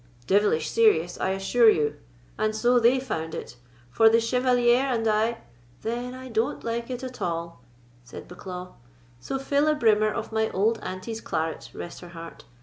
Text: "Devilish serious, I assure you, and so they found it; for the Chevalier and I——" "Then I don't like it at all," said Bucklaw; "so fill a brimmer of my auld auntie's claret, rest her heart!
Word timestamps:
"Devilish 0.25 0.67
serious, 0.71 1.19
I 1.19 1.29
assure 1.29 1.69
you, 1.69 1.97
and 2.35 2.55
so 2.55 2.79
they 2.79 2.99
found 2.99 3.35
it; 3.35 3.55
for 3.91 4.09
the 4.09 4.19
Chevalier 4.19 4.79
and 4.79 5.07
I——" 5.07 5.43
"Then 5.83 6.15
I 6.15 6.27
don't 6.27 6.63
like 6.63 6.89
it 6.89 7.03
at 7.03 7.21
all," 7.21 7.61
said 8.03 8.27
Bucklaw; 8.27 8.73
"so 9.19 9.37
fill 9.37 9.67
a 9.67 9.75
brimmer 9.75 10.11
of 10.11 10.31
my 10.31 10.49
auld 10.49 10.79
auntie's 10.81 11.21
claret, 11.21 11.69
rest 11.75 11.99
her 12.01 12.09
heart! 12.09 12.45